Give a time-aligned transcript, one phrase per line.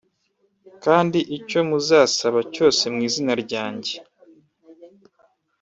[0.83, 3.93] Kandi icyo muzasaba cyose mu izina ryanjye